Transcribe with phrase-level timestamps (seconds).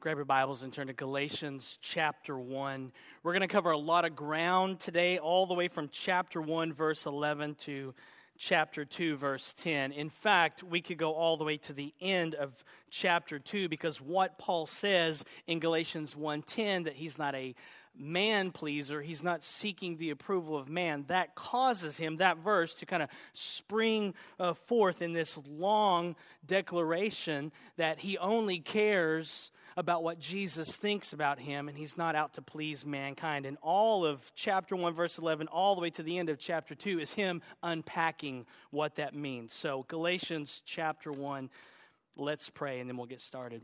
[0.00, 2.90] Grab your Bibles and turn to Galatians chapter 1.
[3.22, 6.72] We're going to cover a lot of ground today, all the way from chapter 1,
[6.72, 7.92] verse 11 to
[8.38, 9.92] chapter 2, verse 10.
[9.92, 14.00] In fact, we could go all the way to the end of chapter 2 because
[14.00, 17.54] what Paul says in Galatians 1:10 that he's not a
[17.94, 21.04] man pleaser, he's not seeking the approval of man.
[21.08, 27.52] That causes him, that verse, to kind of spring uh, forth in this long declaration
[27.76, 29.50] that he only cares
[29.80, 33.46] about what Jesus thinks about him, and he's not out to please mankind.
[33.46, 36.74] And all of chapter 1, verse 11, all the way to the end of chapter
[36.74, 39.54] 2, is him unpacking what that means.
[39.54, 41.48] So, Galatians chapter 1,
[42.14, 43.62] let's pray, and then we'll get started.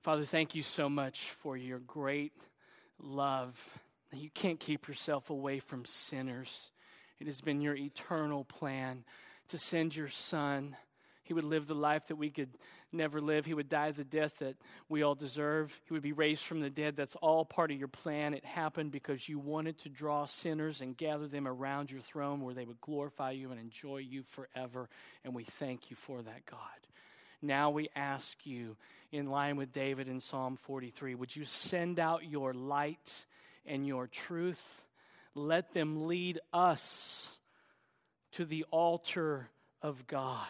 [0.00, 2.32] Father, thank you so much for your great
[3.00, 3.80] love.
[4.12, 6.70] You can't keep yourself away from sinners.
[7.18, 9.02] It has been your eternal plan
[9.48, 10.76] to send your son.
[11.24, 12.50] He would live the life that we could
[12.92, 13.46] never live.
[13.46, 14.56] He would die the death that
[14.88, 15.80] we all deserve.
[15.86, 16.96] He would be raised from the dead.
[16.96, 18.34] That's all part of your plan.
[18.34, 22.54] It happened because you wanted to draw sinners and gather them around your throne where
[22.54, 24.88] they would glorify you and enjoy you forever.
[25.24, 26.58] And we thank you for that, God.
[27.40, 28.76] Now we ask you,
[29.10, 33.26] in line with David in Psalm 43, would you send out your light
[33.66, 34.82] and your truth?
[35.34, 37.38] Let them lead us
[38.32, 39.48] to the altar
[39.82, 40.46] of God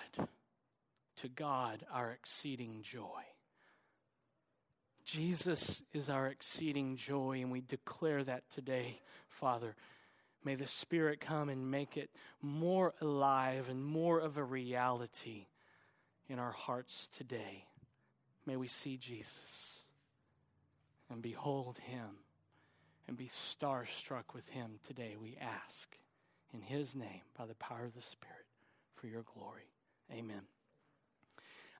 [1.16, 3.22] to God our exceeding joy.
[5.05, 9.74] Jesus is our exceeding joy, and we declare that today, Father.
[10.44, 15.46] May the Spirit come and make it more alive and more of a reality
[16.28, 17.66] in our hearts today.
[18.44, 19.84] May we see Jesus
[21.10, 22.18] and behold Him
[23.06, 25.96] and be starstruck with Him today, we ask.
[26.55, 28.46] In His name, by the power of the Spirit,
[28.94, 29.70] for your glory.
[30.12, 30.52] Amen.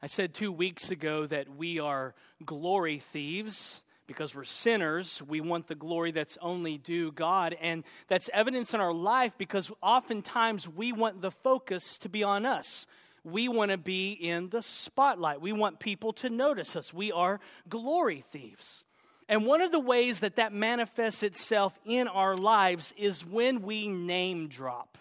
[0.05, 2.15] I said two weeks ago that we are
[2.45, 5.23] glory thieves because we're sinners.
[5.29, 7.57] We want the glory that's only due God.
[7.61, 12.45] And that's evidence in our life because oftentimes we want the focus to be on
[12.45, 12.85] us.
[13.23, 15.41] We want to be in the spotlight.
[15.41, 16.93] We want people to notice us.
[16.93, 17.39] We are
[17.69, 18.85] glory thieves.
[19.29, 23.87] And one of the ways that that manifests itself in our lives is when we
[23.87, 24.99] name drop.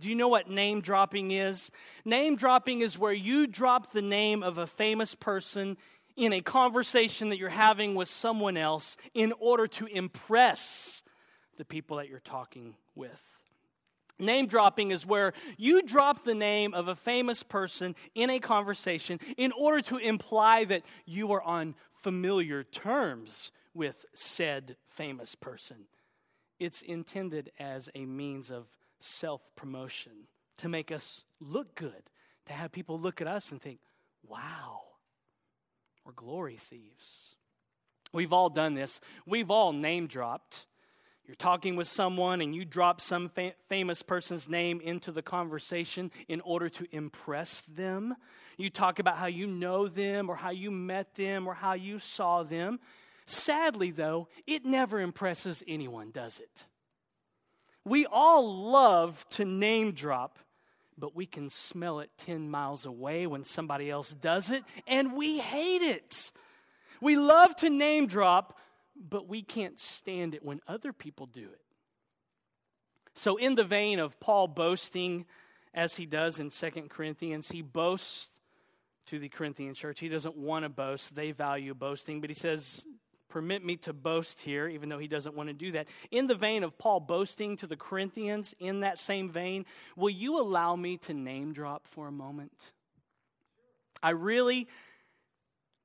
[0.00, 1.70] Do you know what name dropping is?
[2.04, 5.76] Name dropping is where you drop the name of a famous person
[6.16, 11.02] in a conversation that you're having with someone else in order to impress
[11.56, 13.22] the people that you're talking with.
[14.18, 19.18] Name dropping is where you drop the name of a famous person in a conversation
[19.36, 25.86] in order to imply that you are on familiar terms with said famous person.
[26.58, 28.66] It's intended as a means of
[29.00, 30.12] self promotion,
[30.58, 32.02] to make us look good,
[32.46, 33.80] to have people look at us and think,
[34.26, 34.80] wow,
[36.04, 37.36] we're glory thieves.
[38.12, 39.00] We've all done this.
[39.26, 40.66] We've all name dropped.
[41.26, 46.10] You're talking with someone and you drop some fa- famous person's name into the conversation
[46.28, 48.16] in order to impress them.
[48.56, 52.00] You talk about how you know them or how you met them or how you
[52.00, 52.80] saw them.
[53.26, 56.66] Sadly, though, it never impresses anyone, does it?
[57.84, 60.38] We all love to name drop,
[60.98, 65.38] but we can smell it 10 miles away when somebody else does it, and we
[65.38, 66.32] hate it.
[67.00, 68.58] We love to name drop,
[68.96, 71.60] but we can't stand it when other people do it.
[73.14, 75.26] So, in the vein of Paul boasting,
[75.74, 78.30] as he does in Second Corinthians, he boasts
[79.06, 80.00] to the Corinthian church.
[80.00, 82.86] He doesn't want to boast, they value boasting, but he says,
[83.30, 85.86] permit me to boast here, even though he doesn't want to do that.
[86.10, 89.64] In the vein of Paul boasting to the Corinthians, in that same vein,
[89.96, 92.72] will you allow me to name drop for a moment?
[94.02, 94.68] I really,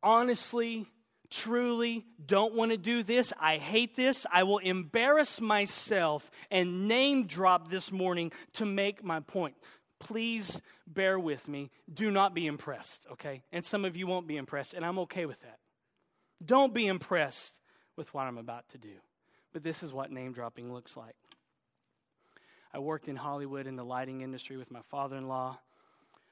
[0.04, 0.88] honestly,
[1.30, 3.34] truly don't want to do this.
[3.40, 4.26] I hate this.
[4.32, 9.56] I will embarrass myself and name drop this morning to make my point.
[10.00, 11.72] Please bear with me.
[11.92, 13.44] Do not be impressed, okay?
[13.52, 15.60] And some of you won't be impressed, and I'm okay with that.
[16.44, 17.56] Don't be impressed
[17.96, 18.96] with what I'm about to do.
[19.54, 21.16] But this is what name dropping looks like.
[22.74, 25.60] I worked in Hollywood in the lighting industry with my father in law.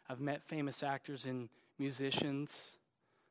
[0.09, 1.47] I've met famous actors and
[1.79, 2.77] musicians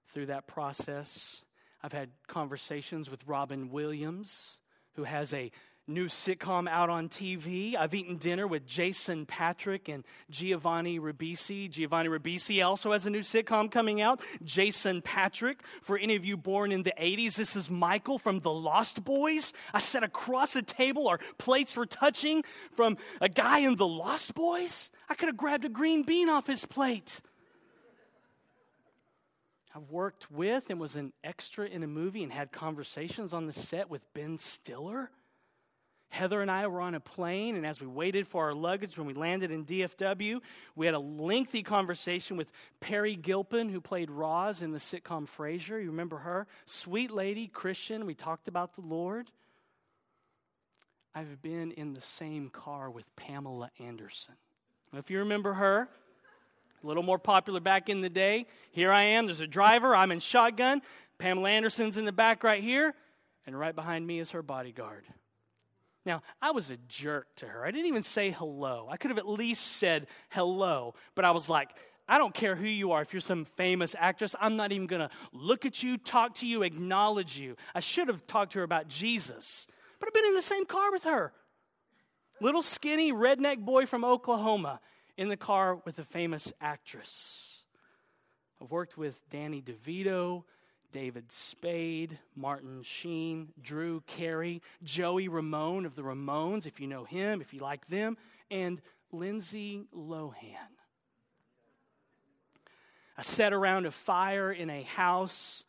[0.08, 1.44] through that process.
[1.82, 4.58] I've had conversations with Robin Williams,
[4.94, 5.50] who has a
[5.92, 7.76] new sitcom out on TV.
[7.76, 11.70] I've eaten dinner with Jason Patric and Giovanni Ribisi.
[11.70, 14.20] Giovanni Ribisi also has a new sitcom coming out.
[14.42, 15.58] Jason Patric.
[15.82, 19.52] for any of you born in the 80s, this is Michael from The Lost Boys.
[19.72, 22.42] I sat across a table, our plates were touching
[22.72, 24.90] from a guy in The Lost Boys.
[25.08, 27.20] I could have grabbed a green bean off his plate.
[29.74, 33.52] I've worked with and was an extra in a movie and had conversations on the
[33.52, 35.10] set with Ben Stiller.
[36.12, 39.06] Heather and I were on a plane, and as we waited for our luggage when
[39.06, 40.40] we landed in DFW,
[40.76, 45.82] we had a lengthy conversation with Peri Gilpin, who played Roz in the sitcom Frasier.
[45.82, 46.46] You remember her?
[46.66, 48.04] Sweet lady, Christian.
[48.04, 49.30] We talked about the Lord.
[51.14, 54.34] I've been in the same car with Pamela Anderson.
[54.92, 55.88] If you remember her,
[56.84, 58.44] a little more popular back in the day.
[58.72, 60.82] Here I am, there's a driver, I'm in shotgun.
[61.16, 62.92] Pamela Anderson's in the back right here,
[63.46, 65.06] and right behind me is her bodyguard.
[66.04, 67.64] Now, I was a jerk to her.
[67.64, 68.88] I didn't even say hello.
[68.90, 71.70] I could have at least said hello, but I was like,
[72.08, 73.02] I don't care who you are.
[73.02, 76.46] If you're some famous actress, I'm not even going to look at you, talk to
[76.46, 77.56] you, acknowledge you.
[77.74, 79.68] I should have talked to her about Jesus,
[80.00, 81.32] but I've been in the same car with her.
[82.40, 84.80] Little skinny redneck boy from Oklahoma
[85.16, 87.62] in the car with a famous actress.
[88.60, 90.44] I've worked with Danny DeVito,
[90.92, 97.40] David Spade, Martin Sheen, Drew Carey, Joey Ramone of the Ramones, if you know him,
[97.40, 98.16] if you like them,
[98.50, 98.80] and
[99.10, 100.68] Lindsay Lohan.
[103.16, 105.64] I sat around a fire in a house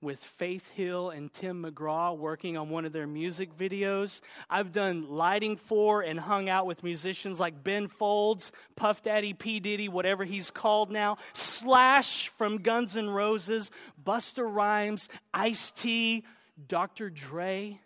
[0.00, 4.20] with Faith Hill and Tim McGraw working on one of their music videos.
[4.48, 9.58] I've done lighting for and hung out with musicians like Ben Folds, Puff Daddy, P.
[9.58, 13.70] Diddy, whatever he's called now, Slash from Guns N' Roses,
[14.02, 16.24] Busta Rhymes, Ice T,
[16.68, 17.10] Dr.
[17.10, 17.80] Dre.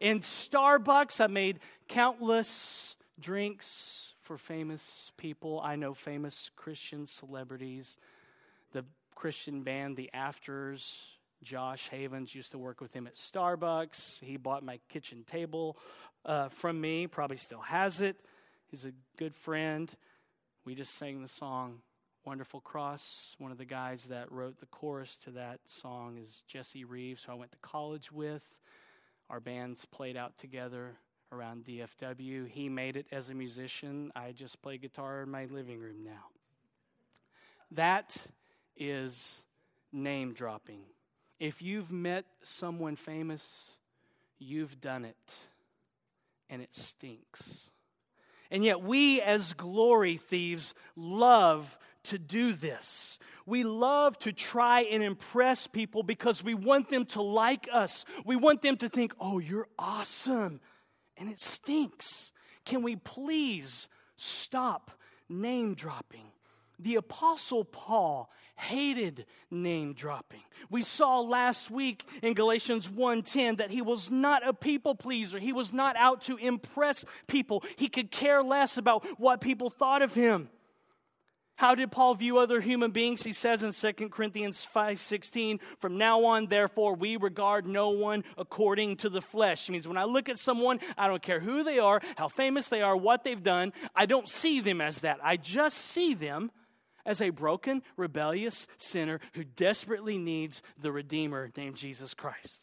[0.00, 5.60] In Starbucks, I made countless drinks for famous people.
[5.62, 7.98] I know famous Christian celebrities.
[8.72, 14.20] The Christian band, The Afters, Josh Havens used to work with him at Starbucks.
[14.20, 15.76] He bought my kitchen table
[16.24, 18.16] uh, from me, probably still has it.
[18.66, 19.90] He's a good friend.
[20.64, 21.80] We just sang the song
[22.24, 23.36] Wonderful Cross.
[23.38, 27.32] One of the guys that wrote the chorus to that song is Jesse Reeves, who
[27.32, 28.56] I went to college with.
[29.28, 30.96] Our bands played out together
[31.30, 32.48] around DFW.
[32.48, 34.10] He made it as a musician.
[34.16, 36.30] I just play guitar in my living room now.
[37.72, 38.16] That
[38.76, 39.40] is
[39.92, 40.80] name dropping.
[41.40, 43.70] If you've met someone famous,
[44.38, 45.38] you've done it,
[46.48, 47.70] and it stinks.
[48.50, 53.18] And yet, we as glory thieves love to do this.
[53.46, 58.04] We love to try and impress people because we want them to like us.
[58.24, 60.60] We want them to think, oh, you're awesome.
[61.16, 62.32] And it stinks.
[62.64, 64.90] Can we please stop
[65.28, 66.26] name dropping?
[66.78, 70.42] The Apostle Paul hated name dropping.
[70.70, 75.38] We saw last week in Galatians 1:10 that he was not a people pleaser.
[75.38, 77.62] He was not out to impress people.
[77.76, 80.50] He could care less about what people thought of him.
[81.56, 83.22] How did Paul view other human beings?
[83.22, 88.96] He says in 2 Corinthians 5:16, "From now on therefore we regard no one according
[88.98, 91.78] to the flesh." It means when I look at someone, I don't care who they
[91.78, 95.20] are, how famous they are, what they've done, I don't see them as that.
[95.22, 96.50] I just see them
[97.06, 102.62] as a broken, rebellious sinner who desperately needs the Redeemer named Jesus Christ.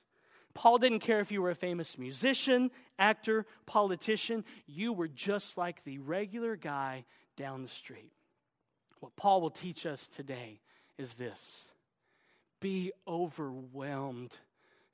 [0.53, 5.83] Paul didn't care if you were a famous musician, actor, politician, you were just like
[5.83, 7.05] the regular guy
[7.37, 8.11] down the street.
[8.99, 10.59] What Paul will teach us today
[10.97, 11.69] is this
[12.59, 14.37] be overwhelmed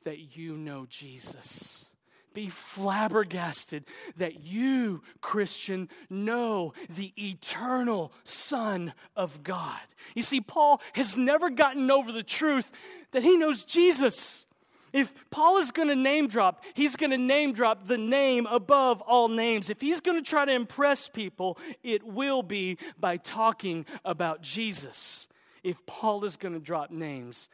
[0.05, 1.89] that you know Jesus
[2.37, 3.83] be flabbergasted
[4.17, 9.79] that you, Christian, know the eternal Son of God.
[10.13, 12.71] You see, Paul has never gotten over the truth
[13.11, 14.45] that he knows Jesus.
[14.93, 19.01] If Paul is going to name drop, he's going to name drop the name above
[19.01, 19.71] all names.
[19.71, 25.27] If he's going to try to impress people, it will be by talking about Jesus.
[25.63, 27.49] If Paul is going to drop names,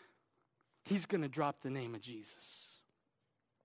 [0.84, 2.73] he's going to drop the name of Jesus.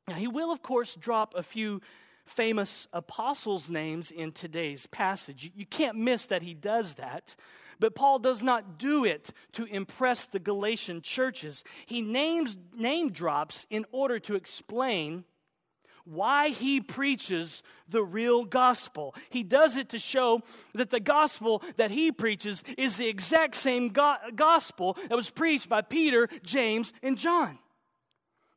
[0.09, 1.81] Now, he will, of course, drop a few
[2.25, 5.51] famous apostles' names in today's passage.
[5.55, 7.37] You can't miss that he does that.
[7.81, 11.63] But Paul does not do it to impress the Galatian churches.
[11.87, 15.25] He names name drops in order to explain
[16.05, 19.15] why he preaches the real gospel.
[19.29, 20.41] He does it to show
[20.75, 25.69] that the gospel that he preaches is the exact same go- gospel that was preached
[25.69, 27.59] by Peter, James, and John.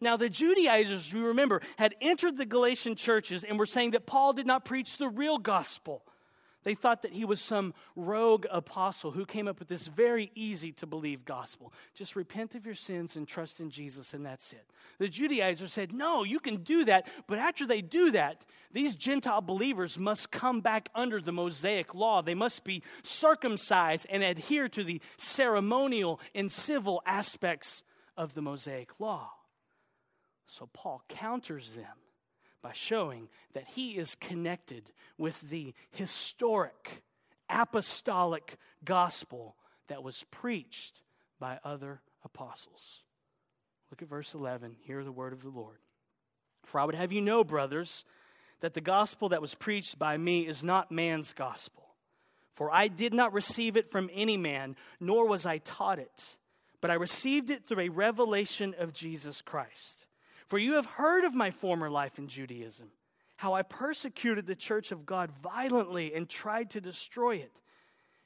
[0.01, 4.33] Now, the Judaizers, you remember, had entered the Galatian churches and were saying that Paul
[4.33, 6.03] did not preach the real gospel.
[6.63, 10.71] They thought that he was some rogue apostle who came up with this very easy
[10.73, 11.73] to believe gospel.
[11.95, 14.63] Just repent of your sins and trust in Jesus, and that's it.
[14.99, 19.41] The Judaizers said, No, you can do that, but after they do that, these Gentile
[19.41, 22.21] believers must come back under the Mosaic law.
[22.21, 27.81] They must be circumcised and adhere to the ceremonial and civil aspects
[28.15, 29.31] of the Mosaic law.
[30.51, 31.85] So Paul counters them
[32.61, 37.03] by showing that he is connected with the historic
[37.49, 39.55] apostolic gospel
[39.87, 41.03] that was preached
[41.39, 43.01] by other apostles.
[43.91, 44.75] Look at verse 11.
[44.81, 45.77] Hear the word of the Lord.
[46.65, 48.03] For I would have you know, brothers,
[48.59, 51.95] that the gospel that was preached by me is not man's gospel.
[52.55, 56.35] For I did not receive it from any man, nor was I taught it,
[56.81, 60.07] but I received it through a revelation of Jesus Christ.
[60.51, 62.91] For you have heard of my former life in Judaism,
[63.37, 67.53] how I persecuted the church of God violently and tried to destroy it.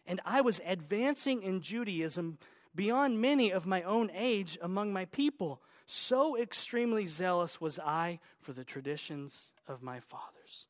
[0.07, 2.39] And I was advancing in Judaism
[2.73, 5.61] beyond many of my own age among my people.
[5.85, 10.65] So extremely zealous was I for the traditions of my fathers.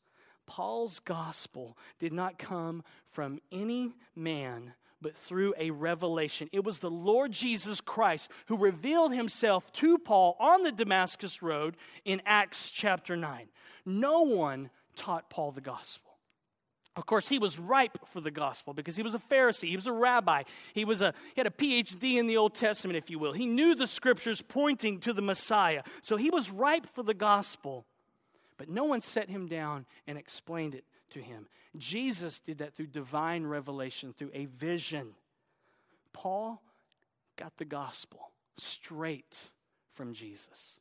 [0.48, 2.84] Paul's gospel did not come
[3.14, 6.50] from any man but through a revelation.
[6.52, 11.78] It was the Lord Jesus Christ who revealed himself to Paul on the Damascus Road
[12.06, 13.48] in Acts chapter 9.
[13.86, 16.06] No one taught Paul the gospel.
[16.96, 19.68] Of course, he was ripe for the gospel because he was a Pharisee.
[19.68, 20.44] He was a rabbi.
[20.74, 23.34] He, was a, he had a PhD in the Old Testament, if you will.
[23.34, 25.84] He knew the scriptures pointing to the Messiah.
[26.02, 27.86] So he was ripe for the gospel.
[28.58, 30.86] But no one set him down and explained it
[31.16, 31.48] to him.
[31.78, 35.16] Jesus did that through divine revelation, through a vision.
[36.14, 36.62] Paul
[37.38, 39.50] got the gospel straight
[39.94, 40.80] from Jesus.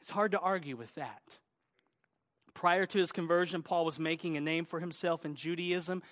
[0.00, 1.38] It's hard to argue with that.
[2.54, 6.02] Prior to his conversion, Paul was making a name for himself in Judaism.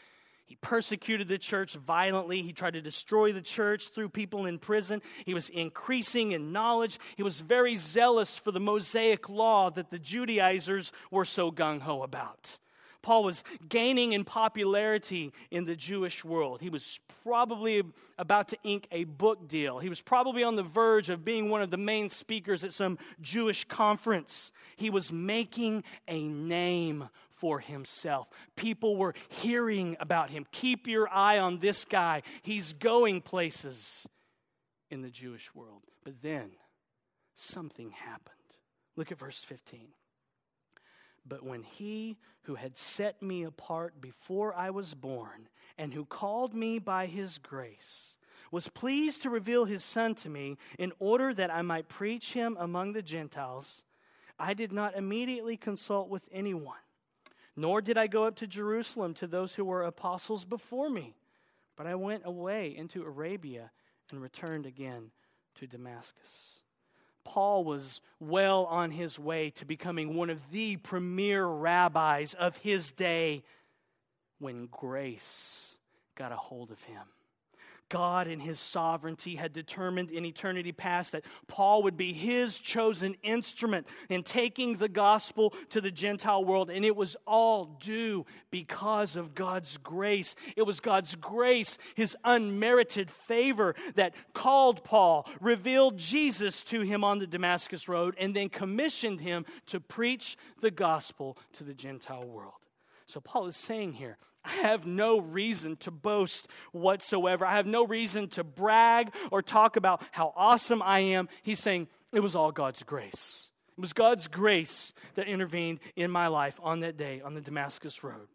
[0.45, 2.43] He persecuted the church violently.
[2.43, 5.03] He tried to destroy the church through people in prison.
[5.25, 6.99] He was increasing in knowledge.
[7.17, 12.03] He was very zealous for the Mosaic law that the Judaizers were so gung ho
[12.03, 12.59] about.
[13.03, 16.61] Paul was gaining in popularity in the Jewish world.
[16.61, 17.83] He was probably
[18.19, 19.79] about to ink a book deal.
[19.81, 22.99] He was probably on the verge of being one of the main speakers at some
[23.21, 24.53] Jewish conference.
[24.77, 28.29] He was making a name for himself.
[28.57, 30.47] People were hearing about him.
[30.53, 32.23] Keep your eye on this guy.
[32.43, 34.07] He's going places
[34.91, 35.83] in the Jewish world.
[36.05, 36.53] But then
[37.35, 38.37] something happened.
[38.95, 39.89] Look at verse 15.
[41.27, 45.49] But when he who had set me apart before I was born,
[45.79, 48.19] and who called me by his grace,
[48.51, 52.57] was pleased to reveal his Son to me in order that I might preach him
[52.61, 53.85] among the Gentiles,
[54.39, 56.77] I did not immediately consult with anyone,
[57.57, 61.15] nor did I go up to Jerusalem to those who were apostles before me,
[61.77, 63.71] but I went away into Arabia
[64.11, 65.13] and returned again
[65.55, 66.62] to Damascus.
[67.25, 72.91] Paul was well on his way to becoming one of the premier rabbis of his
[72.91, 73.43] day
[74.39, 75.79] when grace
[76.15, 77.07] got a hold of him.
[77.93, 83.17] God, in his sovereignty, had determined in eternity past that Paul would be his chosen
[83.23, 86.71] instrument in taking the gospel to the Gentile world.
[86.71, 90.35] And it was all due because of God's grace.
[90.57, 97.19] It was God's grace, his unmerited favor, that called Paul, revealed Jesus to him on
[97.19, 102.55] the Damascus Road, and then commissioned him to preach the gospel to the Gentile world.
[103.05, 107.47] So Paul is saying here, I have no reason to boast whatsoever.
[107.47, 111.29] I have no reason to brag or talk about how awesome I am.
[111.43, 113.51] He's saying it was all God's grace.
[113.77, 118.05] It was God's grace that intervened in my life on that day on the Damascus
[118.05, 118.29] Road.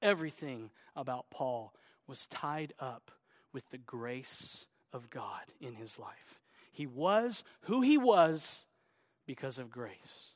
[0.00, 1.74] Everything about Paul
[2.06, 3.10] was tied up
[3.52, 6.40] with the grace of God in his life.
[6.70, 8.66] He was who he was
[9.26, 10.34] because of grace.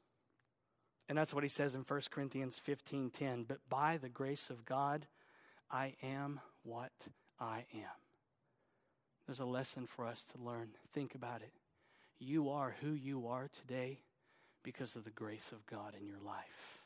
[1.12, 5.06] And that's what he says in 1 Corinthians 15:10, but by the grace of God
[5.70, 8.00] I am what I am.
[9.26, 10.70] There's a lesson for us to learn.
[10.90, 11.52] Think about it.
[12.18, 14.00] You are who you are today
[14.62, 16.81] because of the grace of God in your life.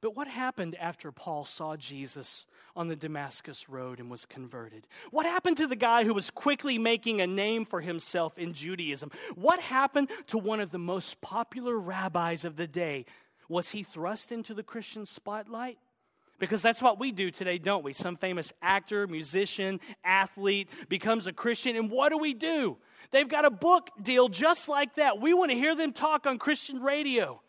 [0.00, 4.86] But what happened after Paul saw Jesus on the Damascus Road and was converted?
[5.10, 9.10] What happened to the guy who was quickly making a name for himself in Judaism?
[9.34, 13.06] What happened to one of the most popular rabbis of the day?
[13.48, 15.78] Was he thrust into the Christian spotlight?
[16.38, 17.94] Because that's what we do today, don't we?
[17.94, 22.76] Some famous actor, musician, athlete becomes a Christian, and what do we do?
[23.10, 25.18] They've got a book deal just like that.
[25.18, 27.40] We want to hear them talk on Christian radio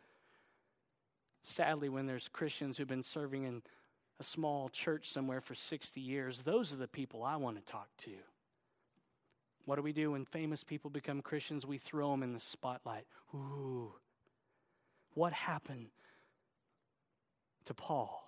[1.47, 3.61] sadly, when there's Christians who've been serving in
[4.19, 7.89] a small church somewhere for 60 years, those are the people I want to talk
[7.99, 8.11] to.
[9.65, 11.65] What do we do when famous people become Christians?
[11.65, 13.05] We throw them in the spotlight.
[13.33, 13.93] Ooh.
[15.13, 15.87] What happened
[17.65, 18.26] to Paul?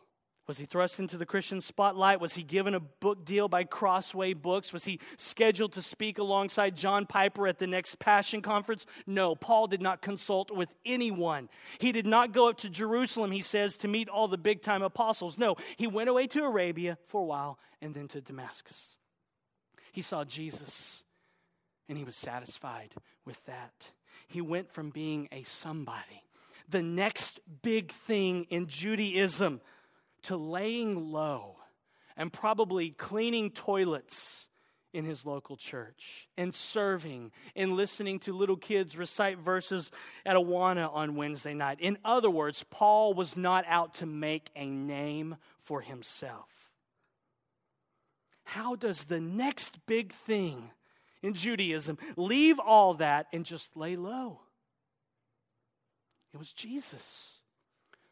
[0.50, 2.20] Was he thrust into the Christian spotlight?
[2.20, 4.74] Was he given a book deal by Crossway Books?
[4.74, 8.88] Was he scheduled to speak alongside John Piper at the next Passion Conference?
[9.06, 11.50] No, Paul did not consult with anyone.
[11.78, 14.82] He did not go up to Jerusalem, he says, to meet all the big time
[14.82, 15.38] apostles.
[15.38, 18.98] No, he went away to Arabia for a while and then to Damascus.
[19.92, 21.04] He saw Jesus
[21.88, 23.92] and he was satisfied with that.
[24.28, 26.24] He went from being a somebody,
[26.68, 29.62] the next big thing in Judaism
[30.24, 31.58] to laying low
[32.18, 34.48] and probably cleaning toilets
[34.94, 39.92] in his local church and serving and listening to little kids recite verses
[40.26, 41.78] at Awana on Wednesday night.
[41.80, 46.50] In other words, Paul was not out to make a name for himself.
[48.44, 50.72] How does the next big thing
[51.22, 54.42] in Judaism leave all that and just lay low?
[56.34, 57.39] It was Jesus.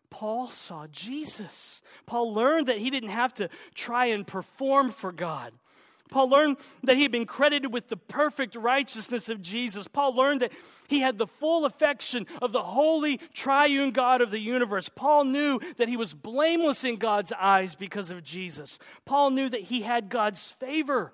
[0.09, 1.81] Paul saw Jesus.
[2.05, 5.53] Paul learned that he didn't have to try and perform for God.
[6.09, 9.87] Paul learned that he had been credited with the perfect righteousness of Jesus.
[9.87, 10.53] Paul learned that
[10.87, 14.89] he had the full affection of the holy triune God of the universe.
[14.89, 18.79] Paul knew that he was blameless in God's eyes because of Jesus.
[19.05, 21.13] Paul knew that he had God's favor,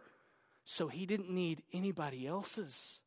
[0.64, 3.02] so he didn't need anybody else's.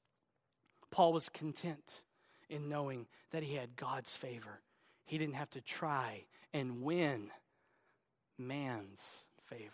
[0.91, 2.03] Paul was content
[2.49, 4.61] in knowing that he had God's favor
[5.07, 7.31] he didn't have to try and win
[8.39, 9.73] man's favor.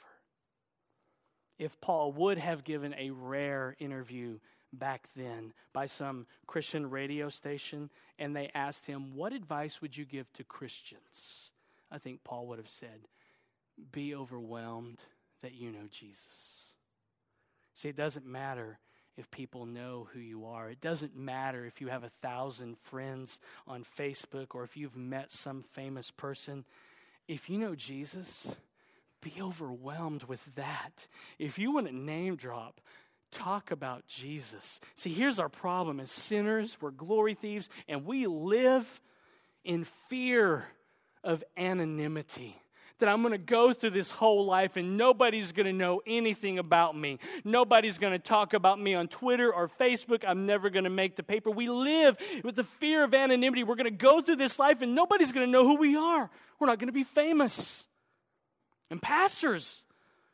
[1.59, 4.39] If Paul would have given a rare interview
[4.73, 10.05] back then by some Christian radio station and they asked him, What advice would you
[10.05, 11.51] give to Christians?
[11.91, 13.09] I think Paul would have said,
[13.91, 15.01] Be overwhelmed
[15.43, 16.73] that you know Jesus.
[17.75, 18.79] See, it doesn't matter
[19.16, 20.71] if people know who you are.
[20.71, 25.31] It doesn't matter if you have a thousand friends on Facebook or if you've met
[25.31, 26.64] some famous person.
[27.28, 28.57] If you know Jesus,
[29.21, 31.07] be overwhelmed with that.
[31.38, 32.81] If you want to name drop,
[33.31, 34.81] talk about Jesus.
[34.95, 39.00] See, here's our problem as sinners, we're glory thieves, and we live
[39.64, 40.66] in fear
[41.22, 42.62] of anonymity
[43.03, 46.61] that I'm going to go through this whole life and nobody's going to know anything
[46.61, 47.19] about me.
[47.45, 50.23] Nobody's going to talk about me on Twitter or Facebook.
[50.25, 51.51] I'm never going to make the paper.
[51.51, 53.65] We live with the fear of anonymity.
[53.65, 56.31] We're going to go through this life and nobody's going to know who we are.
[56.61, 57.88] We're not going to be famous.
[58.88, 59.83] And pastors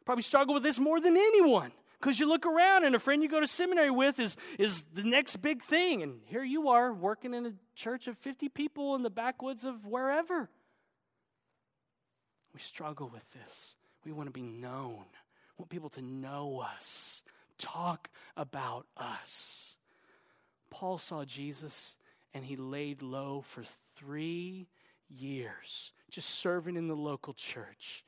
[0.05, 3.31] probably struggle with this more than anyone because you look around and a friend you
[3.31, 6.03] go to seminary with is, is the next big thing.
[6.03, 9.87] And here you are working in a church of 50 people in the backwoods of
[9.87, 10.51] wherever.
[12.59, 13.77] We struggle with this.
[14.05, 17.23] We want to be known, we want people to know us,
[17.57, 19.77] talk about us.
[20.69, 21.95] Paul saw Jesus
[22.35, 23.63] and he laid low for
[23.95, 24.67] three
[25.09, 28.03] years, just serving in the local church.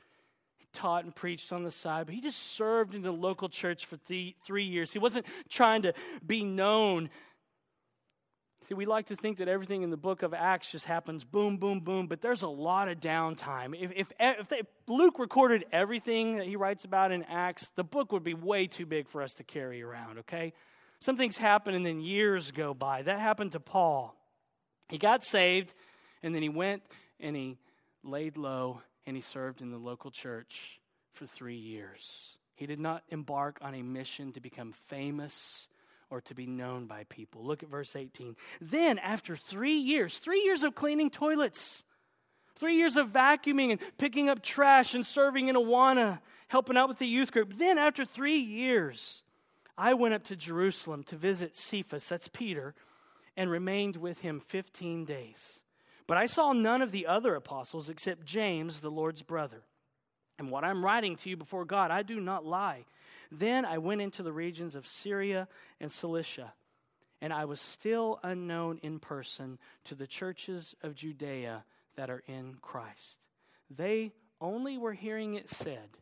[0.57, 3.87] He taught and preached on the side, but he just served in the local church
[3.87, 4.93] for three, three years.
[4.93, 5.95] He wasn't trying to
[6.27, 7.09] be known
[8.63, 11.57] See, we like to think that everything in the book of Acts just happens boom,
[11.57, 13.75] boom, boom, but there's a lot of downtime.
[13.79, 18.13] If, if, if, they, Luke recorded everything that he writes about in Acts, the book
[18.13, 20.53] would be way too big for us to carry around, okay?
[21.01, 23.01] Some things happen and then years go by.
[23.01, 24.15] That happened to Paul.
[24.91, 25.73] He got saved,
[26.23, 26.83] and then he went
[27.19, 27.57] and he
[28.05, 30.79] laid low and he served in the local church
[31.13, 32.37] for three years.
[32.57, 35.70] He did not embark on a mission to become famous
[36.11, 37.45] or to be known by people.
[37.45, 38.37] Look at verse 18.
[38.61, 41.85] Then, after three years, three years of cleaning toilets,
[42.57, 46.99] three years of vacuuming and picking up trash and serving in Awana, helping out with
[46.99, 49.23] the youth group, then, after three years,
[49.79, 52.75] I went up to Jerusalem to visit Cephas, that's Peter,
[53.37, 55.61] and remained with him 15 days.
[56.07, 59.63] But I saw none of the other apostles except James, the Lord's brother.
[60.39, 62.85] And what I'm writing to you before God, I do not lie.
[63.31, 65.49] Then I went into the regions of Syria
[65.81, 66.53] and Cilicia,
[67.21, 71.65] and I was still unknown in person to the churches of Judea
[71.97, 73.19] that are in Christ.
[73.69, 75.99] They only were hearing it said,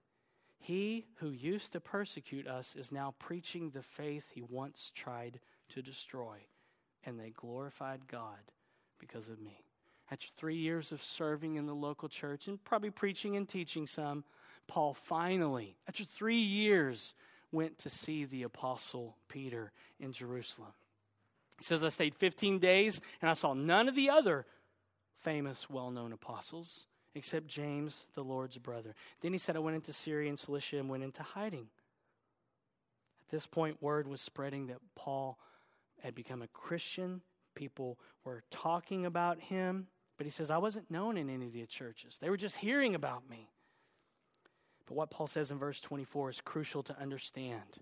[0.58, 5.82] He who used to persecute us is now preaching the faith he once tried to
[5.82, 6.38] destroy.
[7.04, 8.52] And they glorified God
[8.98, 9.64] because of me.
[10.10, 14.24] After three years of serving in the local church and probably preaching and teaching some,
[14.68, 17.14] Paul finally, after three years,
[17.50, 20.72] went to see the apostle Peter in Jerusalem.
[21.58, 24.46] He says, I stayed 15 days and I saw none of the other
[25.18, 26.86] famous, well known apostles.
[27.14, 28.94] except James, the Lord's brother.
[29.22, 31.66] Then he said, I went into Syria and Cilicia and went into hiding.
[33.22, 35.38] At this point, word was spreading that Paul
[36.02, 37.22] had become a Christian.
[37.54, 39.88] People were talking about him.
[40.16, 42.18] But he says, I wasn't known in any of the churches.
[42.18, 43.50] They were just hearing about me.
[44.88, 47.78] But what Paul says in verse 24 is crucial to understand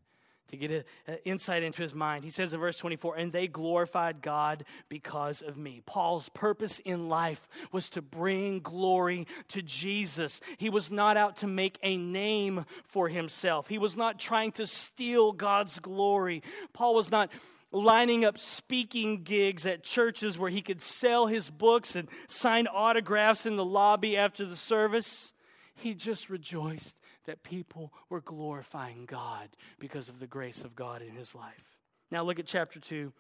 [0.49, 2.25] to get an insight into his mind.
[2.25, 5.83] He says in verse 24, and they glorified God because of me.
[5.87, 10.41] Paul's purpose in life was to bring glory to Jesus.
[10.59, 14.67] He was not out to make a name for himself, he was not trying to
[14.67, 16.43] steal God's glory.
[16.73, 17.31] Paul was not
[17.73, 23.45] lining up speaking gigs at churches where he could sell his books and sign autographs
[23.45, 25.33] in the lobby after the service.
[25.77, 31.15] He just rejoiced that people were glorifying God because of the grace of God in
[31.15, 31.79] his life.
[32.11, 33.13] Now look at chapter 2,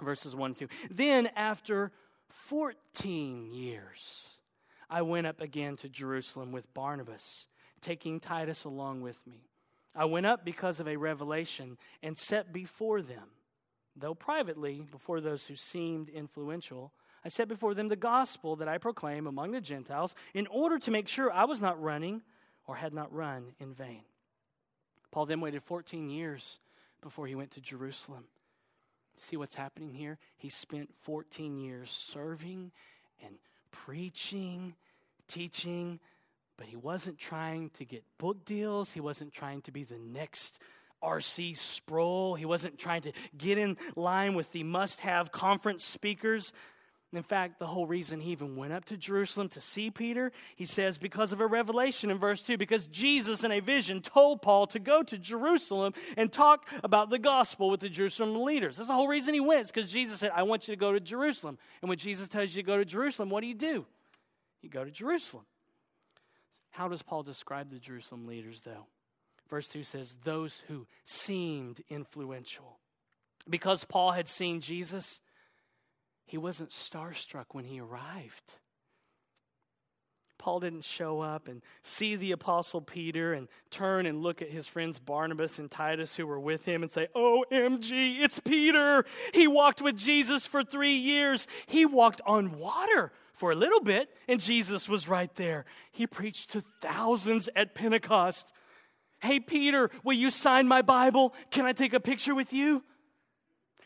[0.00, 0.68] verses 1 and 2.
[0.90, 1.92] Then, after
[2.28, 4.38] 14 years,
[4.88, 7.46] I went up again to Jerusalem with Barnabas,
[7.80, 9.48] taking Titus along with me.
[9.94, 13.28] I went up because of a revelation and set before them,
[13.94, 16.92] though privately, before those who seemed influential,
[17.24, 20.90] I set before them the gospel that I proclaim among the Gentiles in order to
[20.90, 22.22] make sure I was not running
[22.66, 24.02] or had not run in vain.
[25.10, 26.58] Paul then waited 14 years
[27.00, 28.24] before he went to Jerusalem.
[29.20, 30.18] See what's happening here?
[30.36, 32.72] He spent 14 years serving
[33.24, 33.36] and
[33.70, 34.74] preaching,
[35.28, 36.00] teaching,
[36.56, 38.92] but he wasn't trying to get book deals.
[38.92, 40.58] He wasn't trying to be the next
[41.02, 41.54] R.C.
[41.54, 42.34] Sproul.
[42.34, 46.52] He wasn't trying to get in line with the must have conference speakers.
[47.14, 50.64] In fact, the whole reason he even went up to Jerusalem to see Peter, he
[50.64, 54.66] says, because of a revelation in verse 2, because Jesus in a vision told Paul
[54.68, 58.78] to go to Jerusalem and talk about the gospel with the Jerusalem leaders.
[58.78, 61.00] That's the whole reason he went, because Jesus said, I want you to go to
[61.00, 61.58] Jerusalem.
[61.82, 63.84] And when Jesus tells you to go to Jerusalem, what do you do?
[64.62, 65.44] You go to Jerusalem.
[66.70, 68.86] How does Paul describe the Jerusalem leaders, though?
[69.50, 72.78] Verse 2 says, those who seemed influential.
[73.50, 75.20] Because Paul had seen Jesus,
[76.24, 78.58] he wasn't starstruck when he arrived.
[80.42, 84.66] Paul didn't show up and see the apostle Peter and turn and look at his
[84.66, 89.04] friends Barnabas and Titus who were with him and say, OMG, it's Peter.
[89.32, 91.46] He walked with Jesus for three years.
[91.66, 95.64] He walked on water for a little bit, and Jesus was right there.
[95.92, 98.52] He preached to thousands at Pentecost.
[99.20, 101.34] Hey, Peter, will you sign my Bible?
[101.52, 102.82] Can I take a picture with you?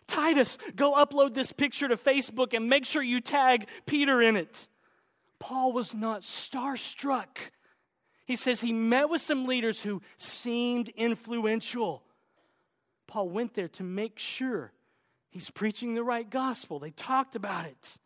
[0.06, 4.66] Titus, go upload this picture to Facebook and make sure you tag Peter in it.
[5.38, 7.38] Paul was not starstruck.
[8.26, 12.02] He says he met with some leaders who seemed influential.
[13.06, 14.72] Paul went there to make sure
[15.30, 16.78] he's preaching the right gospel.
[16.78, 17.98] They talked about it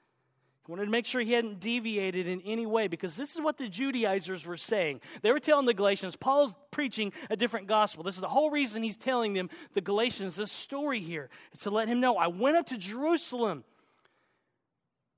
[0.71, 3.69] wanted to make sure he hadn't deviated in any way because this is what the
[3.69, 5.01] Judaizers were saying.
[5.21, 8.05] They were telling the Galatians, Paul's preaching a different gospel.
[8.05, 11.29] This is the whole reason he's telling them, the Galatians, this story here.
[11.53, 13.65] is to let him know, I went up to Jerusalem.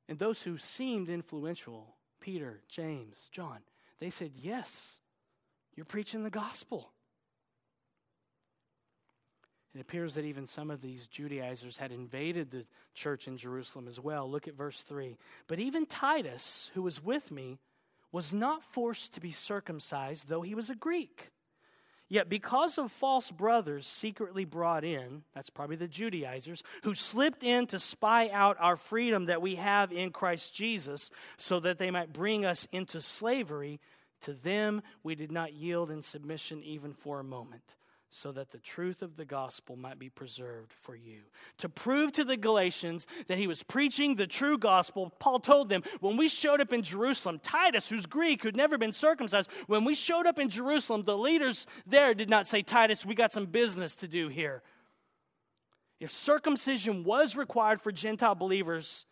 [0.08, 3.58] And those who seemed influential, Peter, James, John,
[4.00, 5.00] they said, Yes,
[5.76, 6.91] you're preaching the gospel.
[9.74, 13.98] It appears that even some of these Judaizers had invaded the church in Jerusalem as
[13.98, 14.30] well.
[14.30, 15.16] Look at verse 3.
[15.46, 17.58] But even Titus, who was with me,
[18.10, 21.30] was not forced to be circumcised, though he was a Greek.
[22.10, 27.66] Yet, because of false brothers secretly brought in, that's probably the Judaizers, who slipped in
[27.68, 32.12] to spy out our freedom that we have in Christ Jesus, so that they might
[32.12, 33.80] bring us into slavery,
[34.20, 37.76] to them we did not yield in submission even for a moment
[38.14, 41.22] so that the truth of the gospel might be preserved for you.
[41.56, 45.82] To prove to the Galatians that he was preaching the true gospel, Paul told them,
[46.00, 49.94] when we showed up in Jerusalem, Titus, who's Greek, who'd never been circumcised, when we
[49.94, 53.96] showed up in Jerusalem, the leaders there did not say, Titus, we got some business
[53.96, 54.62] to do here.
[55.98, 59.06] If circumcision was required for Gentile believers,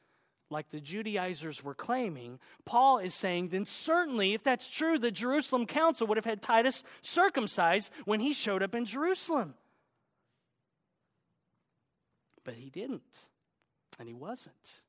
[0.51, 5.67] like the Judaizers were claiming, Paul is saying, then certainly, if that's true, the Jerusalem
[5.67, 9.55] council would have had Titus circumcised when he showed up in Jerusalem.
[12.45, 13.19] But he didn't,
[13.99, 14.83] and he wasn't.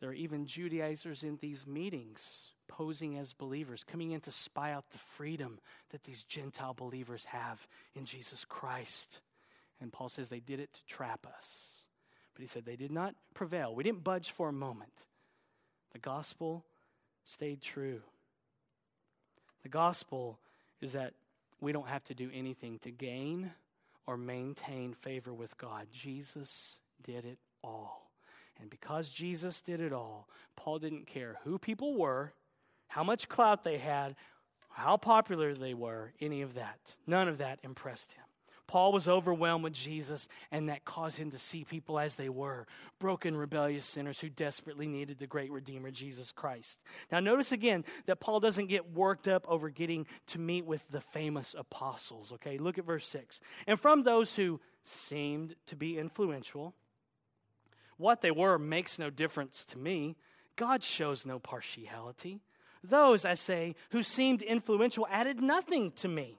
[0.00, 4.90] There are even Judaizers in these meetings posing as believers, coming in to spy out
[4.90, 5.58] the freedom
[5.90, 9.20] that these Gentile believers have in Jesus Christ.
[9.80, 11.84] And Paul says they did it to trap us.
[12.38, 13.74] But he said they did not prevail.
[13.74, 15.08] We didn't budge for a moment.
[15.92, 16.64] The gospel
[17.24, 18.00] stayed true.
[19.64, 20.38] The gospel
[20.80, 21.14] is that
[21.60, 23.50] we don't have to do anything to gain
[24.06, 25.88] or maintain favor with God.
[25.92, 28.12] Jesus did it all.
[28.60, 32.34] And because Jesus did it all, Paul didn't care who people were,
[32.86, 34.14] how much clout they had,
[34.68, 36.94] how popular they were, any of that.
[37.04, 38.22] None of that impressed him.
[38.68, 42.66] Paul was overwhelmed with Jesus, and that caused him to see people as they were
[43.00, 46.78] broken, rebellious sinners who desperately needed the great Redeemer, Jesus Christ.
[47.10, 51.00] Now, notice again that Paul doesn't get worked up over getting to meet with the
[51.00, 52.30] famous apostles.
[52.32, 53.40] Okay, look at verse 6.
[53.66, 56.74] And from those who seemed to be influential,
[57.96, 60.16] what they were makes no difference to me.
[60.56, 62.42] God shows no partiality.
[62.84, 66.38] Those, I say, who seemed influential added nothing to me.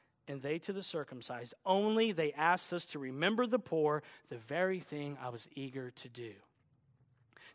[0.31, 1.53] and they to the circumcised.
[1.65, 6.09] Only they asked us to remember the poor, the very thing I was eager to
[6.09, 6.31] do.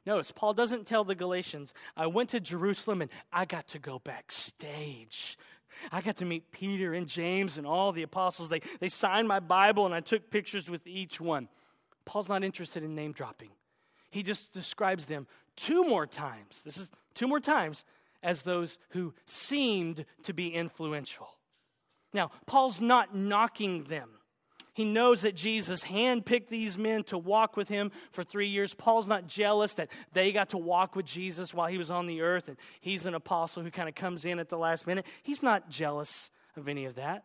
[0.05, 3.99] Notice, Paul doesn't tell the Galatians, I went to Jerusalem and I got to go
[3.99, 5.37] backstage.
[5.91, 8.49] I got to meet Peter and James and all the apostles.
[8.49, 11.49] They, they signed my Bible and I took pictures with each one.
[12.05, 13.51] Paul's not interested in name dropping.
[14.11, 16.63] He just describes them two more times.
[16.63, 17.85] This is two more times
[18.23, 21.29] as those who seemed to be influential.
[22.17, 24.09] Now, Paul's not knocking them.
[24.73, 28.73] He knows that Jesus handpicked these men to walk with him for three years.
[28.73, 32.23] Paul's not jealous that they got to walk with Jesus while he was on the
[32.23, 35.05] earth and he's an apostle who kind of comes in at the last minute.
[35.23, 37.25] He's not jealous of any of that.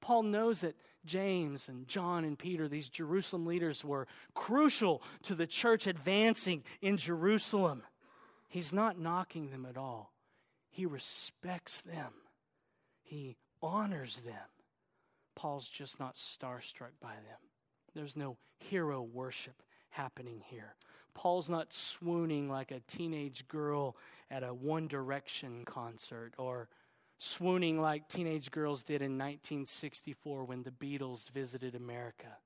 [0.00, 5.46] Paul knows that James and John and Peter, these Jerusalem leaders, were crucial to the
[5.46, 7.84] church advancing in Jerusalem.
[8.48, 10.12] He's not knocking them at all,
[10.70, 12.12] he respects them,
[13.02, 14.34] he honors them.
[15.34, 17.38] Paul's just not starstruck by them.
[17.94, 20.74] There's no hero worship happening here.
[21.14, 23.96] Paul's not swooning like a teenage girl
[24.30, 26.68] at a One Direction concert or
[27.18, 32.38] swooning like teenage girls did in 1964 when the Beatles visited America.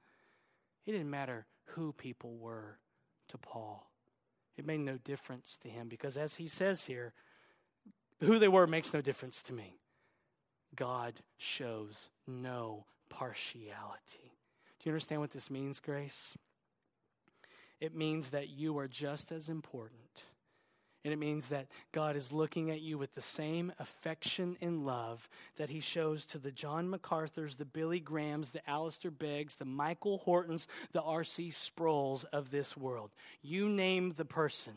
[0.87, 2.79] It didn't matter who people were
[3.29, 3.91] to Paul,
[4.57, 7.15] it made no difference to him because, as he says here,
[8.21, 9.79] who they were makes no difference to me.
[10.75, 14.33] God shows no partiality.
[14.81, 16.37] Do you understand what this means, Grace?
[17.81, 20.25] It means that you are just as important.
[21.05, 25.29] And it means that God is looking at you with the same affection and love
[25.57, 30.19] that He shows to the John MacArthurs, the Billy Grahams, the Alistair Beggs, the Michael
[30.19, 31.51] Hortons, the R.C.
[31.51, 33.11] Sproul's of this world.
[33.43, 34.75] You name the person.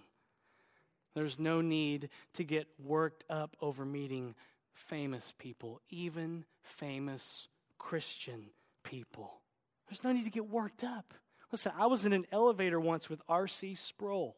[1.14, 4.34] There's no need to get worked up over meeting
[4.76, 7.48] famous people, even famous
[7.80, 8.48] Christian
[8.84, 9.42] people.
[9.88, 11.14] There's no need to get worked up.
[11.52, 13.76] Listen, I was in an elevator once with R.C.
[13.76, 14.36] Sproul.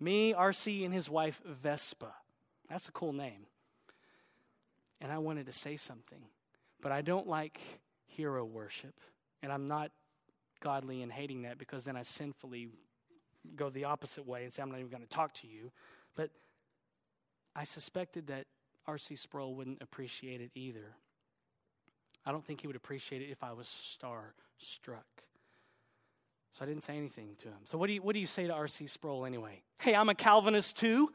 [0.00, 2.14] Me, R.C., and his wife, Vesta.
[2.68, 3.46] That's a cool name.
[5.00, 6.22] And I wanted to say something,
[6.80, 7.60] but I don't like
[8.06, 8.94] hero worship.
[9.42, 9.90] And I'm not
[10.60, 12.68] godly in hating that because then I sinfully
[13.56, 15.72] go the opposite way and say, I'm not even going to talk to you.
[16.16, 16.30] But
[17.54, 18.46] I suspected that
[18.86, 19.16] R.C.
[19.16, 20.94] Sproul wouldn't appreciate it either.
[22.26, 25.06] I don't think he would appreciate it if I was star struck.
[26.52, 27.58] So I didn't say anything to him.
[27.64, 28.86] So what do you, what do you say to R.C.
[28.86, 29.62] Sproul anyway?
[29.78, 31.10] Hey, I'm a Calvinist too.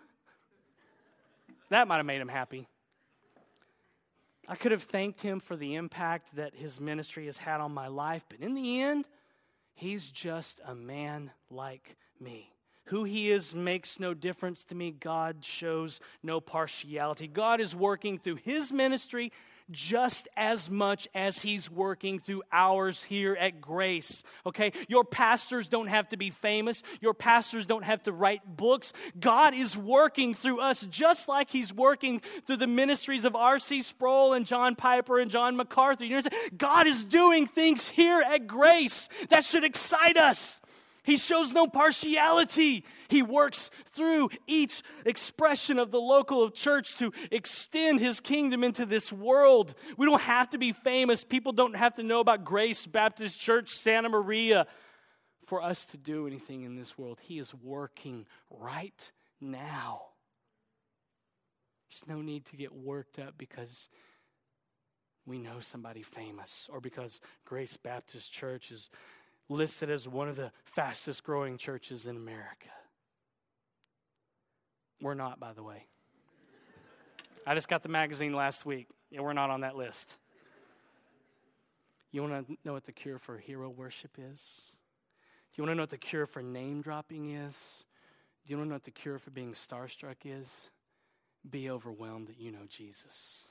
[1.69, 2.67] That might have made him happy.
[4.47, 7.87] I could have thanked him for the impact that his ministry has had on my
[7.87, 9.05] life, but in the end,
[9.75, 12.51] he's just a man like me.
[12.89, 14.89] Who he is makes no difference to me.
[14.91, 17.27] God shows no partiality.
[17.27, 19.31] God is working through his ministry
[19.69, 24.23] just as much as he's working through ours here at Grace.
[24.43, 24.71] Okay?
[24.87, 26.81] Your pastors don't have to be famous.
[26.99, 28.91] Your pastors don't have to write books.
[29.19, 33.83] God is working through us just like he's working through the ministries of R.C.
[33.83, 36.05] Sproul and John Piper and John MacArthur.
[36.05, 40.58] You know, God is doing things here at Grace that should excite us.
[41.09, 42.85] He shows no partiality.
[43.07, 48.85] He works through each expression of the local of church to extend his kingdom into
[48.85, 49.73] this world.
[49.97, 51.23] We don't have to be famous.
[51.23, 54.67] People don't have to know about Grace Baptist Church, Santa Maria,
[55.47, 57.17] for us to do anything in this world.
[57.23, 60.01] He is working right now.
[61.89, 63.89] There's no need to get worked up because
[65.25, 68.91] we know somebody famous or because Grace Baptist Church is
[69.49, 72.69] listed as one of the fastest growing churches in America.
[75.01, 75.85] We're not, by the way.
[77.47, 78.89] I just got the magazine last week.
[79.09, 80.17] Yeah, we're not on that list.
[82.11, 84.75] You want to know what the cure for hero worship is?
[85.53, 87.85] Do you want to know what the cure for name dropping is?
[88.45, 90.69] Do you want to know what the cure for being starstruck is?
[91.49, 93.45] Be overwhelmed that you know Jesus.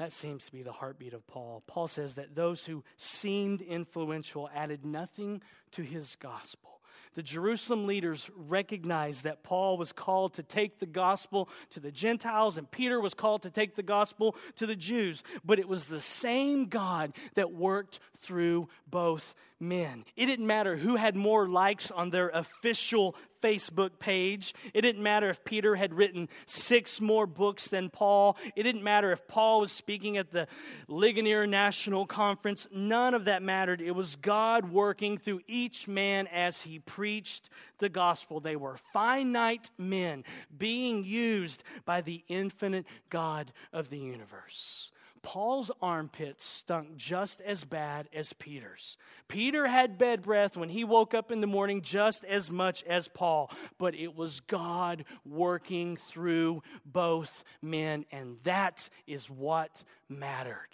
[0.00, 1.62] That seems to be the heartbeat of Paul.
[1.66, 6.80] Paul says that those who seemed influential added nothing to his gospel.
[7.12, 12.56] The Jerusalem leaders recognized that Paul was called to take the gospel to the Gentiles
[12.56, 15.22] and Peter was called to take the gospel to the Jews.
[15.44, 20.04] But it was the same God that worked through both men.
[20.16, 24.54] It didn't matter who had more likes on their official Facebook page.
[24.74, 28.36] It didn't matter if Peter had written six more books than Paul.
[28.56, 30.46] It didn't matter if Paul was speaking at the
[30.88, 32.66] Ligonier National Conference.
[32.72, 33.80] None of that mattered.
[33.80, 38.40] It was God working through each man as he preached the gospel.
[38.40, 40.24] They were finite men
[40.56, 44.92] being used by the infinite God of the universe.
[45.22, 48.96] Paul's armpits stunk just as bad as Peter's.
[49.28, 53.06] Peter had bed breath when he woke up in the morning just as much as
[53.08, 60.68] Paul, but it was God working through both men, and that is what mattered.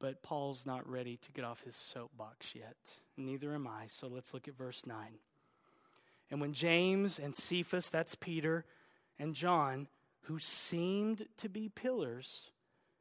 [0.00, 2.76] But Paul's not ready to get off his soapbox yet.
[3.16, 3.86] Neither am I.
[3.88, 4.96] So let's look at verse 9.
[6.30, 8.64] And when James and Cephas, that's Peter,
[9.18, 9.88] and John,
[10.22, 12.50] who seemed to be pillars,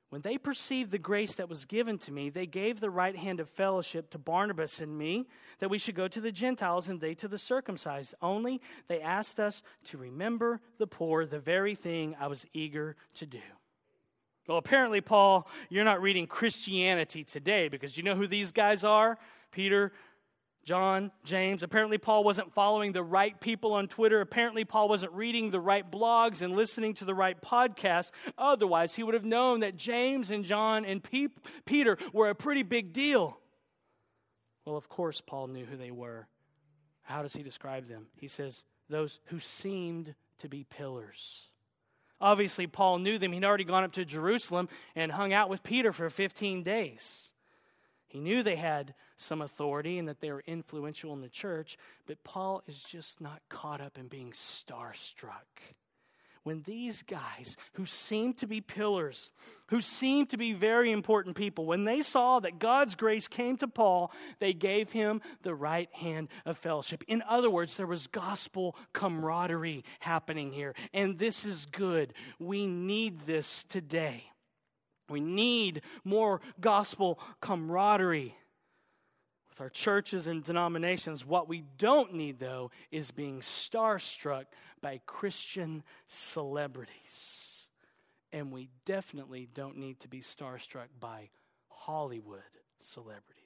[0.09, 3.41] when they perceived the grace that was given to me, they gave the right hand
[3.41, 5.27] of fellowship to Barnabas and me
[5.59, 8.15] that we should go to the Gentiles and they to the circumcised.
[8.21, 13.25] Only they asked us to remember the poor, the very thing I was eager to
[13.25, 13.41] do.
[14.47, 19.17] Well, apparently, Paul, you're not reading Christianity today because you know who these guys are?
[19.51, 19.91] Peter,
[20.67, 21.63] John, James.
[21.63, 24.19] Apparently, Paul wasn't following the right people on Twitter.
[24.19, 28.11] Apparently, Paul wasn't reading the right blogs and listening to the right podcasts.
[28.37, 31.29] Otherwise, he would have known that James and John and Pe-
[31.63, 33.37] Peter were a pretty big deal.
[34.65, 36.27] Well, of course, Paul knew who they were.
[37.03, 38.07] How does he describe them?
[38.17, 41.47] He says, those who seemed to be pillars.
[42.19, 43.31] Obviously, Paul knew them.
[43.31, 47.31] He'd already gone up to Jerusalem and hung out with Peter for 15 days.
[48.05, 52.23] He knew they had some authority and that they were influential in the church, but
[52.23, 55.73] Paul is just not caught up in being starstruck.
[56.43, 59.31] When these guys, who seem to be pillars,
[59.67, 63.67] who seem to be very important people, when they saw that God's grace came to
[63.67, 67.03] Paul, they gave him the right hand of fellowship.
[67.09, 70.73] In other words, there was gospel camaraderie happening here.
[70.93, 72.13] And this is good.
[72.39, 74.23] We need this today.
[75.09, 78.35] We need more gospel camaraderie
[79.57, 81.25] with our churches and denominations.
[81.25, 84.45] What we don't need, though, is being starstruck
[84.81, 87.69] by Christian celebrities.
[88.31, 91.29] And we definitely don't need to be starstruck by
[91.69, 92.41] Hollywood
[92.79, 93.36] celebrities.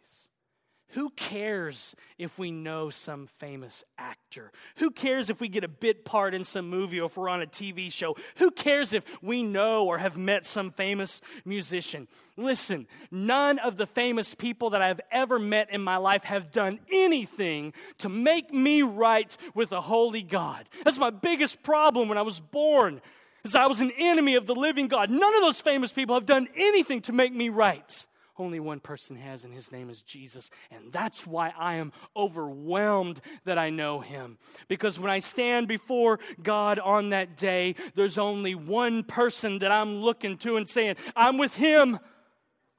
[0.91, 4.51] Who cares if we know some famous actor?
[4.77, 7.41] Who cares if we get a bit part in some movie or if we're on
[7.41, 8.15] a TV show?
[8.37, 12.07] Who cares if we know or have met some famous musician?
[12.35, 16.79] Listen, none of the famous people that I've ever met in my life have done
[16.91, 20.67] anything to make me right with a holy God.
[20.83, 23.01] That's my biggest problem when I was born.
[23.43, 25.09] Is I was an enemy of the living God.
[25.09, 28.05] None of those famous people have done anything to make me right
[28.37, 30.49] only one person has, and his name is Jesus.
[30.71, 34.37] And that's why I am overwhelmed that I know him.
[34.67, 39.97] Because when I stand before God on that day, there's only one person that I'm
[39.97, 41.99] looking to and saying, I'm with him.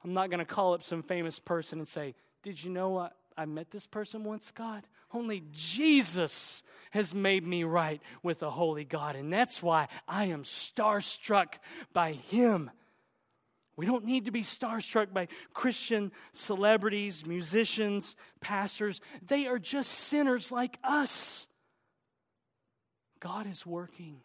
[0.03, 3.15] I'm not going to call up some famous person and say, Did you know what?
[3.37, 4.83] I met this person once, God?
[5.13, 9.15] Only Jesus has made me right with the holy God.
[9.15, 11.53] And that's why I am starstruck
[11.91, 12.69] by him.
[13.75, 19.01] We don't need to be starstruck by Christian celebrities, musicians, pastors.
[19.25, 21.47] They are just sinners like us.
[23.19, 24.17] God is working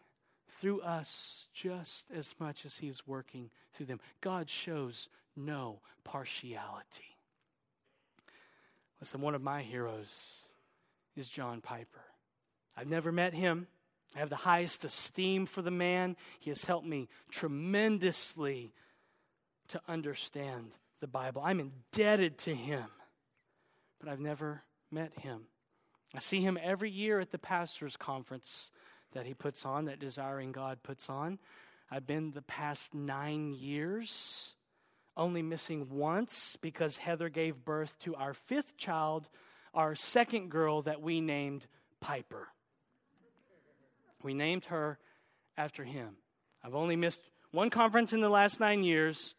[0.59, 3.99] through us just as much as He is working through them.
[4.21, 7.15] God shows no partiality.
[8.99, 10.43] Listen, one of my heroes
[11.15, 12.01] is John Piper.
[12.75, 13.67] I've never met him.
[14.15, 16.17] I have the highest esteem for the man.
[16.39, 18.73] He has helped me tremendously
[19.69, 21.41] to understand the Bible.
[21.43, 22.85] I'm indebted to him,
[23.99, 25.45] but I've never met him.
[26.13, 28.71] I see him every year at the pastor's conference
[29.13, 31.39] that he puts on, that Desiring God puts on.
[31.91, 34.53] I've been the past nine years,
[35.17, 39.29] only missing once because Heather gave birth to our fifth child,
[39.73, 41.65] our second girl that we named
[41.99, 42.49] Piper.
[44.21, 44.99] We named her
[45.57, 46.17] after him.
[46.63, 49.35] I've only missed one conference in the last nine years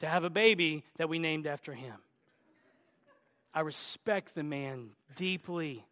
[0.00, 1.96] to have a baby that we named after him.
[3.52, 5.84] I respect the man deeply,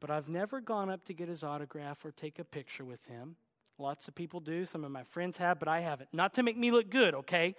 [0.00, 3.36] but I've never gone up to get his autograph or take a picture with him.
[3.78, 4.64] Lots of people do.
[4.64, 6.08] Some of my friends have, but I haven't.
[6.12, 7.54] Not to make me look good, okay?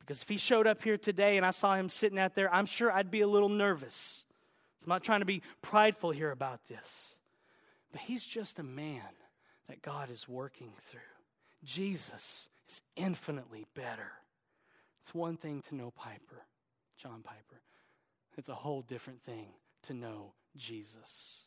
[0.00, 2.66] Because if he showed up here today and I saw him sitting out there, I'm
[2.66, 4.24] sure I'd be a little nervous.
[4.82, 7.16] I'm not trying to be prideful here about this.
[7.90, 9.02] But he's just a man
[9.68, 11.00] that God is working through.
[11.64, 14.12] Jesus is infinitely better.
[15.06, 16.42] It's one thing to know Piper,
[17.00, 17.60] John Piper.
[18.36, 19.50] It's a whole different thing
[19.84, 21.44] to know Jesus.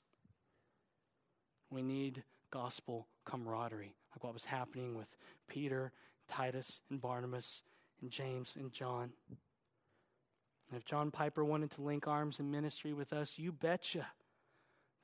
[1.69, 5.13] We need gospel camaraderie, like what was happening with
[5.49, 5.91] Peter,
[6.29, 7.63] Titus, and Barnabas,
[8.01, 9.11] and James and John.
[9.29, 14.07] And if John Piper wanted to link arms in ministry with us, you betcha.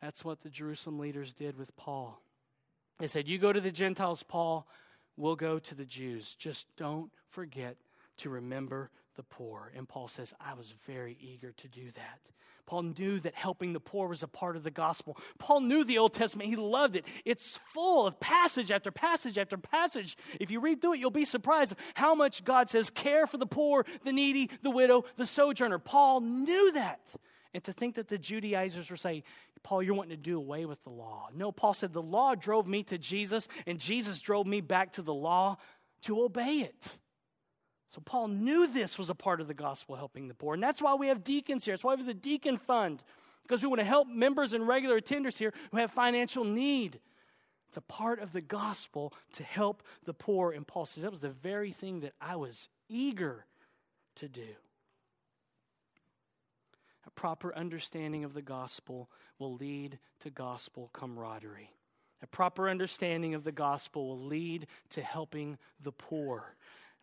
[0.02, 2.22] That's what the Jerusalem leaders did with Paul.
[3.00, 4.66] They said, You go to the Gentiles, Paul,
[5.18, 6.36] we'll go to the Jews.
[6.36, 7.76] Just don't forget
[8.18, 9.72] to remember the poor.
[9.76, 12.20] And Paul says, I was very eager to do that.
[12.66, 15.18] Paul knew that helping the poor was a part of the gospel.
[15.38, 16.50] Paul knew the Old Testament.
[16.50, 17.06] He loved it.
[17.24, 20.18] It's full of passage after passage after passage.
[20.40, 23.46] If you read through it, you'll be surprised how much God says, care for the
[23.46, 25.78] poor, the needy, the widow, the sojourner.
[25.78, 27.14] Paul knew that.
[27.54, 29.24] And to think that the Judaizers were saying,
[29.64, 31.30] Paul, you're wanting to do away with the law.
[31.34, 35.02] No, Paul said, the law drove me to Jesus, and Jesus drove me back to
[35.02, 35.58] the law
[36.02, 37.00] to obey it.
[37.88, 40.54] So Paul knew this was a part of the gospel helping the poor.
[40.54, 41.74] And that's why we have deacons here.
[41.74, 43.04] That's why we have the deacon fund,
[43.44, 47.00] because we want to help members and regular attenders here who have financial need.
[47.68, 50.52] It's a part of the gospel to help the poor.
[50.52, 53.46] And Paul says that was the very thing that I was eager
[54.16, 54.56] to do.
[57.06, 61.72] A proper understanding of the gospel will lead to gospel camaraderie.
[62.24, 66.56] A proper understanding of the gospel will lead to helping the poor.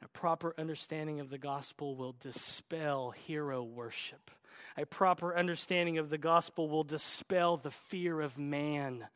[0.02, 4.30] A proper understanding of the gospel will dispel hero worship.
[4.76, 9.06] A proper understanding of the gospel will dispel the fear of man.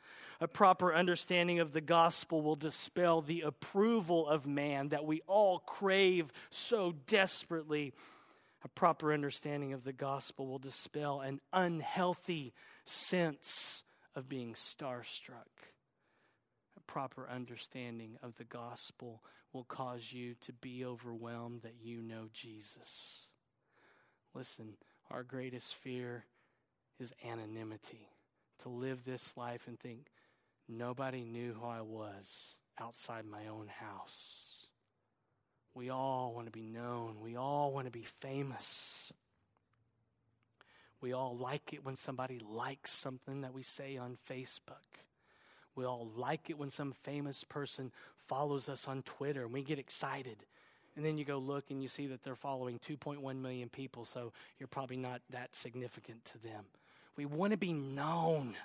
[0.41, 5.59] A proper understanding of the gospel will dispel the approval of man that we all
[5.59, 7.93] crave so desperately.
[8.63, 12.53] A proper understanding of the gospel will dispel an unhealthy
[12.85, 13.83] sense
[14.15, 15.71] of being starstruck.
[16.77, 19.23] A proper understanding of the gospel
[19.57, 23.31] will cause you to be overwhelmed that you know Jesus.
[24.35, 24.75] Listen,
[25.11, 26.27] our greatest fear
[27.01, 28.11] is anonymity.
[28.61, 30.09] To live this life and think,
[30.69, 34.67] nobody knew who I was outside my own house.
[35.75, 37.17] We all want to be known.
[37.23, 39.11] We all want to be famous.
[41.01, 45.01] We all like it when somebody likes something that we say on Facebook.
[45.77, 47.93] We all like it when some famous person
[48.27, 50.39] follows us on Twitter and we get excited.
[50.97, 54.33] And then you go look and you see that they're following 2.1 million people, so
[54.59, 56.65] you're probably not that significant to them.
[57.17, 58.57] We want to be known.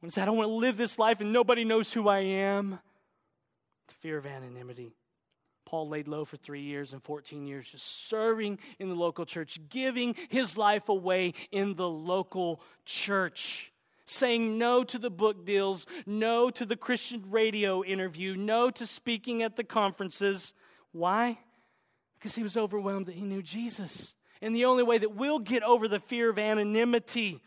[0.00, 2.78] When say, I don't want to live this life and nobody knows who I am.
[3.88, 4.92] The fear of anonymity.
[5.64, 9.58] Paul laid low for three years and 14 years, just serving in the local church,
[9.70, 13.72] giving his life away in the local church
[14.04, 19.42] saying no to the book deals, no to the Christian radio interview, no to speaking
[19.42, 20.54] at the conferences.
[20.92, 21.38] Why?
[22.14, 24.14] Because he was overwhelmed that he knew Jesus.
[24.42, 27.40] And the only way that we'll get over the fear of anonymity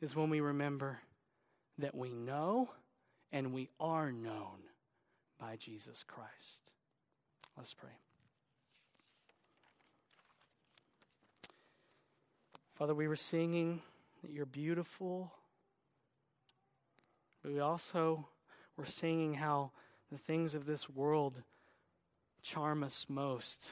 [0.00, 0.98] is when we remember
[1.78, 2.70] that we know
[3.30, 4.58] and we are known
[5.38, 6.70] by Jesus Christ.
[7.56, 7.90] Let's pray.
[12.74, 13.80] Father, we were singing
[14.22, 15.32] that you're beautiful.
[17.42, 18.26] But we also
[18.76, 19.72] were singing how
[20.10, 21.42] the things of this world
[22.42, 23.64] charm us most.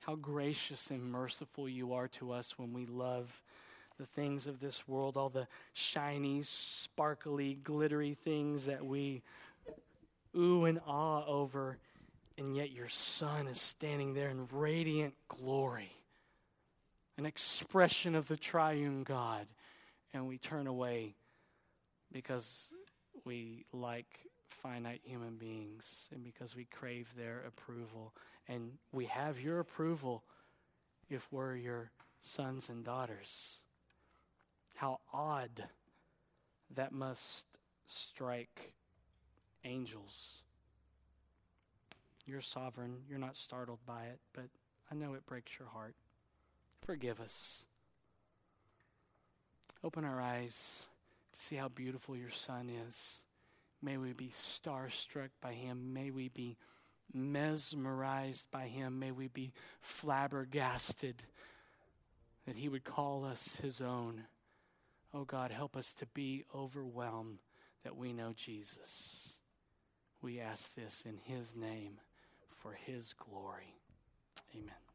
[0.00, 3.42] How gracious and merciful you are to us when we love
[3.98, 9.22] the things of this world, all the shiny, sparkly, glittery things that we
[10.36, 11.76] ooh and ah over,
[12.38, 15.99] and yet your Son is standing there in radiant glory
[17.20, 19.46] an expression of the triune God,
[20.14, 21.16] and we turn away
[22.10, 22.72] because
[23.26, 28.14] we like finite human beings and because we crave their approval.
[28.48, 30.24] And we have your approval
[31.10, 31.90] if we're your
[32.22, 33.64] sons and daughters.
[34.76, 35.64] How odd
[36.74, 37.44] that must
[37.86, 38.72] strike
[39.62, 40.40] angels.
[42.24, 44.46] You're sovereign, you're not startled by it, but
[44.90, 45.96] I know it breaks your heart.
[46.84, 47.66] Forgive us.
[49.82, 50.86] Open our eyes
[51.32, 53.22] to see how beautiful your son is.
[53.82, 55.94] May we be starstruck by him.
[55.94, 56.58] May we be
[57.12, 58.98] mesmerized by him.
[58.98, 61.22] May we be flabbergasted
[62.46, 64.24] that he would call us his own.
[65.14, 67.38] Oh God, help us to be overwhelmed
[67.84, 69.38] that we know Jesus.
[70.22, 72.00] We ask this in his name
[72.62, 73.74] for his glory.
[74.54, 74.89] Amen.